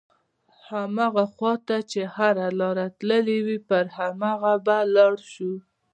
[0.67, 5.53] هماغه خواته چې هره لاره تللې وي پر هماغه به لاړ شو.